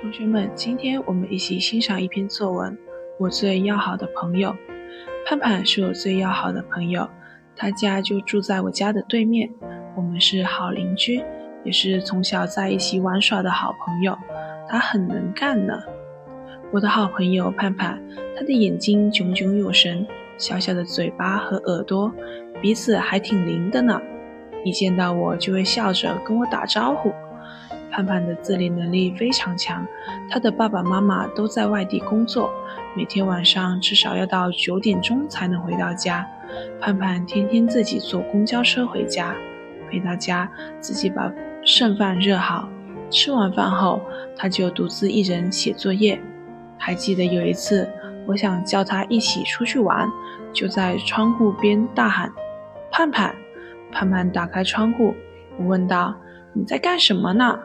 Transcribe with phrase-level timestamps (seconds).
[0.00, 2.76] 同学们，今天我们一起欣赏一篇作文。
[3.18, 4.54] 我最要好的朋友，
[5.26, 7.08] 盼盼是我最要好的朋友，
[7.56, 9.50] 他家就住在我家的对面，
[9.96, 11.24] 我们是好邻居，
[11.64, 14.16] 也是从小在一起玩耍的好朋友。
[14.68, 15.80] 他很能干呢。
[16.72, 17.98] 我的好朋友盼盼，
[18.36, 20.06] 他的眼睛炯炯有神，
[20.36, 22.12] 小小的嘴巴和耳朵，
[22.60, 23.98] 鼻子还挺灵的呢。
[24.62, 27.12] 一见到我就会笑着跟我打招呼。
[27.90, 29.86] 盼盼的自理能力非常强，
[30.28, 32.50] 他的爸爸妈妈都在外地工作，
[32.94, 36.26] 每天晚上至少要到九点钟才能回到家。
[36.80, 39.34] 盼盼天天自己坐公交车回家，
[39.90, 41.32] 回到家自己把
[41.64, 42.68] 剩饭热好，
[43.10, 44.00] 吃完饭后
[44.36, 46.20] 他就独自一人写作业。
[46.78, 47.88] 还记得有一次，
[48.26, 50.08] 我想叫他一起出去玩，
[50.52, 52.30] 就在窗户边大喊
[52.92, 53.34] ：“盼盼！”
[53.90, 55.14] 盼盼打开窗户，
[55.58, 56.14] 我问道
[56.52, 57.58] ：“你在干什么呢？”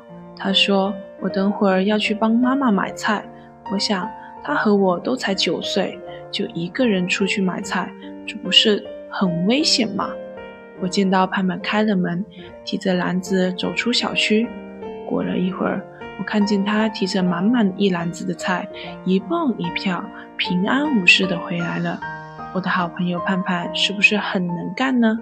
[0.44, 0.92] 他说
[1.22, 3.24] ：“我等会儿要去帮妈妈买菜。”
[3.72, 4.10] 我想，
[4.44, 6.00] 他和我都才九岁，
[6.32, 7.94] 就一个人出去买菜，
[8.26, 10.10] 这不是很危险吗？
[10.82, 12.26] 我见到盼盼开了门，
[12.66, 14.50] 提着篮子走出小区。
[15.08, 15.80] 过了一会儿，
[16.18, 18.68] 我看见他提着满满一篮子的菜，
[19.06, 20.04] 一蹦一跳，
[20.38, 22.00] 平安无事的回来了。
[22.56, 25.20] 我的好朋友盼盼是不是很能干呢？